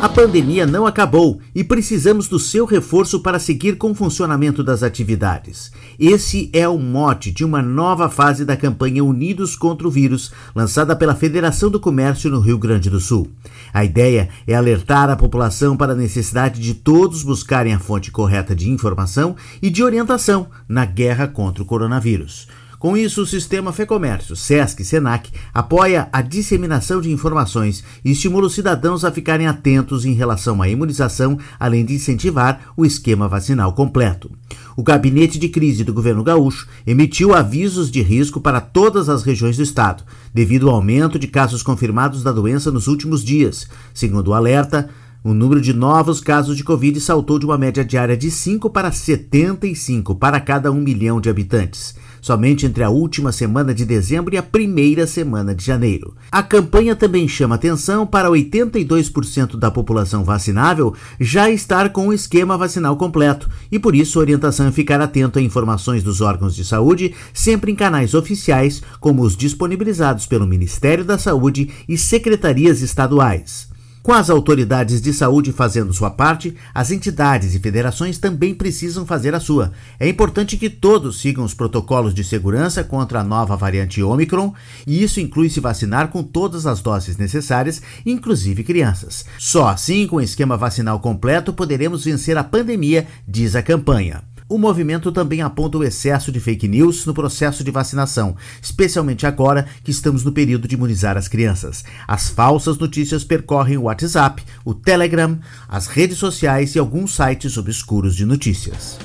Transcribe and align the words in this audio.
A 0.00 0.08
pandemia 0.08 0.66
não 0.66 0.86
acabou 0.86 1.40
e 1.54 1.64
precisamos 1.64 2.28
do 2.28 2.38
seu 2.38 2.66
reforço 2.66 3.20
para 3.20 3.38
seguir 3.38 3.76
com 3.76 3.92
o 3.92 3.94
funcionamento 3.94 4.62
das 4.62 4.82
atividades. 4.82 5.72
Esse 5.98 6.50
é 6.52 6.68
o 6.68 6.78
mote 6.78 7.30
de 7.30 7.44
uma 7.44 7.62
nova 7.62 8.10
fase 8.10 8.44
da 8.44 8.56
campanha 8.56 9.02
Unidos 9.02 9.56
contra 9.56 9.88
o 9.88 9.90
Vírus, 9.90 10.30
lançada 10.54 10.94
pela 10.94 11.14
Federação 11.14 11.70
do 11.70 11.80
Comércio 11.80 12.30
no 12.30 12.40
Rio 12.40 12.58
Grande 12.58 12.90
do 12.90 13.00
Sul. 13.00 13.30
A 13.72 13.84
ideia 13.84 14.28
é 14.46 14.54
alertar 14.54 15.08
a 15.08 15.16
população 15.16 15.76
para 15.76 15.92
a 15.92 15.96
necessidade 15.96 16.60
de 16.60 16.74
todos 16.74 17.22
buscarem 17.22 17.72
a 17.72 17.78
fonte 17.78 18.10
correta 18.10 18.54
de 18.54 18.70
informação 18.70 19.34
e 19.62 19.70
de 19.70 19.82
orientação 19.82 20.48
na 20.68 20.84
guerra 20.84 21.26
contra 21.26 21.62
o 21.62 21.66
coronavírus. 21.66 22.46
Com 22.84 22.98
isso, 22.98 23.22
o 23.22 23.26
sistema 23.26 23.72
Fecomércio, 23.72 24.36
SESC 24.36 24.82
e 24.82 24.84
SENAC 24.84 25.30
apoia 25.54 26.06
a 26.12 26.20
disseminação 26.20 27.00
de 27.00 27.10
informações 27.10 27.82
e 28.04 28.10
estimula 28.10 28.46
os 28.46 28.52
cidadãos 28.52 29.06
a 29.06 29.10
ficarem 29.10 29.46
atentos 29.46 30.04
em 30.04 30.12
relação 30.12 30.60
à 30.60 30.68
imunização, 30.68 31.38
além 31.58 31.82
de 31.82 31.94
incentivar 31.94 32.74
o 32.76 32.84
esquema 32.84 33.26
vacinal 33.26 33.72
completo. 33.72 34.30
O 34.76 34.82
gabinete 34.82 35.38
de 35.38 35.48
crise 35.48 35.82
do 35.82 35.94
governo 35.94 36.22
gaúcho 36.22 36.68
emitiu 36.86 37.32
avisos 37.32 37.90
de 37.90 38.02
risco 38.02 38.38
para 38.38 38.60
todas 38.60 39.08
as 39.08 39.22
regiões 39.22 39.56
do 39.56 39.62
estado, 39.62 40.04
devido 40.34 40.68
ao 40.68 40.76
aumento 40.76 41.18
de 41.18 41.26
casos 41.26 41.62
confirmados 41.62 42.22
da 42.22 42.32
doença 42.32 42.70
nos 42.70 42.86
últimos 42.86 43.24
dias. 43.24 43.66
Segundo 43.94 44.28
o 44.28 44.34
alerta, 44.34 44.90
o 45.24 45.32
número 45.32 45.58
de 45.58 45.72
novos 45.72 46.20
casos 46.20 46.54
de 46.54 46.62
Covid 46.62 47.00
saltou 47.00 47.38
de 47.38 47.46
uma 47.46 47.56
média 47.56 47.82
diária 47.82 48.14
de 48.14 48.30
5 48.30 48.68
para 48.68 48.92
75 48.92 50.14
para 50.14 50.38
cada 50.38 50.70
1 50.70 50.74
milhão 50.74 51.18
de 51.18 51.30
habitantes, 51.30 51.94
somente 52.20 52.66
entre 52.66 52.84
a 52.84 52.90
última 52.90 53.32
semana 53.32 53.72
de 53.72 53.86
dezembro 53.86 54.34
e 54.34 54.36
a 54.36 54.42
primeira 54.42 55.06
semana 55.06 55.54
de 55.54 55.64
janeiro. 55.64 56.14
A 56.30 56.42
campanha 56.42 56.94
também 56.94 57.26
chama 57.26 57.54
atenção 57.54 58.06
para 58.06 58.28
82% 58.28 59.56
da 59.56 59.70
população 59.70 60.24
vacinável 60.24 60.94
já 61.18 61.48
estar 61.48 61.88
com 61.88 62.08
o 62.08 62.12
esquema 62.12 62.58
vacinal 62.58 62.94
completo 62.94 63.48
e 63.72 63.78
por 63.78 63.94
isso 63.94 64.18
a 64.18 64.22
orientação 64.22 64.66
é 64.66 64.72
ficar 64.72 65.00
atento 65.00 65.38
a 65.38 65.42
informações 65.42 66.02
dos 66.02 66.20
órgãos 66.20 66.54
de 66.54 66.66
saúde, 66.66 67.14
sempre 67.32 67.72
em 67.72 67.74
canais 67.74 68.12
oficiais, 68.12 68.82
como 69.00 69.22
os 69.22 69.34
disponibilizados 69.34 70.26
pelo 70.26 70.46
Ministério 70.46 71.02
da 71.02 71.16
Saúde 71.16 71.70
e 71.88 71.96
secretarias 71.96 72.82
estaduais. 72.82 73.72
Com 74.04 74.12
as 74.12 74.28
autoridades 74.28 75.00
de 75.00 75.14
saúde 75.14 75.50
fazendo 75.50 75.94
sua 75.94 76.10
parte, 76.10 76.54
as 76.74 76.90
entidades 76.90 77.54
e 77.54 77.58
federações 77.58 78.18
também 78.18 78.54
precisam 78.54 79.06
fazer 79.06 79.34
a 79.34 79.40
sua. 79.40 79.72
É 79.98 80.06
importante 80.06 80.58
que 80.58 80.68
todos 80.68 81.18
sigam 81.18 81.42
os 81.42 81.54
protocolos 81.54 82.12
de 82.12 82.22
segurança 82.22 82.84
contra 82.84 83.20
a 83.20 83.24
nova 83.24 83.56
variante 83.56 84.02
Omicron, 84.02 84.52
e 84.86 85.02
isso 85.02 85.20
inclui 85.20 85.48
se 85.48 85.58
vacinar 85.58 86.08
com 86.08 86.22
todas 86.22 86.66
as 86.66 86.82
doses 86.82 87.16
necessárias, 87.16 87.80
inclusive 88.04 88.62
crianças. 88.62 89.24
Só 89.38 89.68
assim, 89.68 90.06
com 90.06 90.16
o 90.16 90.20
esquema 90.20 90.54
vacinal 90.54 91.00
completo, 91.00 91.50
poderemos 91.54 92.04
vencer 92.04 92.36
a 92.36 92.44
pandemia, 92.44 93.06
diz 93.26 93.56
a 93.56 93.62
campanha. 93.62 94.33
O 94.46 94.58
movimento 94.58 95.10
também 95.10 95.40
aponta 95.40 95.78
o 95.78 95.84
excesso 95.84 96.30
de 96.30 96.38
fake 96.38 96.68
news 96.68 97.06
no 97.06 97.14
processo 97.14 97.64
de 97.64 97.70
vacinação, 97.70 98.36
especialmente 98.60 99.26
agora 99.26 99.66
que 99.82 99.90
estamos 99.90 100.22
no 100.22 100.32
período 100.32 100.68
de 100.68 100.74
imunizar 100.74 101.16
as 101.16 101.28
crianças. 101.28 101.82
As 102.06 102.28
falsas 102.28 102.76
notícias 102.76 103.24
percorrem 103.24 103.78
o 103.78 103.84
WhatsApp, 103.84 104.44
o 104.62 104.74
Telegram, 104.74 105.38
as 105.66 105.86
redes 105.86 106.18
sociais 106.18 106.74
e 106.74 106.78
alguns 106.78 107.14
sites 107.14 107.56
obscuros 107.56 108.14
de 108.14 108.26
notícias. 108.26 108.98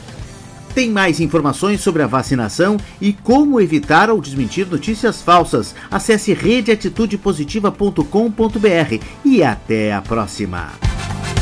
Tem 0.75 0.91
mais 0.91 1.21
informações 1.21 1.81
sobre 1.81 2.03
a 2.03 2.07
vacinação 2.07 2.77
e 3.01 3.11
como 3.13 3.59
evitar 3.59 4.07
ou 4.09 4.21
desmentir 4.21 4.67
notícias 4.67 5.21
falsas? 5.21 5.75
Acesse 5.89 6.33
redeatitudepositiva.com.br 6.33 9.03
e 9.25 9.43
até 9.43 9.93
a 9.93 10.01
próxima. 10.01 10.71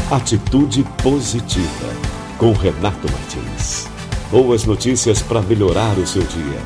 Atitude 0.10 0.86
Positiva, 1.04 1.94
com 2.38 2.54
Renato 2.54 3.12
Martins. 3.12 3.97
Boas 4.30 4.66
notícias 4.66 5.22
para 5.22 5.42
melhorar 5.42 5.98
o 5.98 6.06
seu 6.06 6.24
dia. 6.24 6.62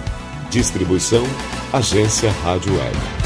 Distribuição 0.49 1.23
Agência 1.71 2.31
Rádio 2.43 2.73
Web. 2.75 3.20